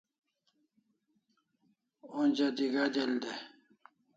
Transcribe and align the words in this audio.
Onja 2.19 2.47
d'ig'a' 2.57 2.87
del 2.95 3.11
dai 3.23 3.41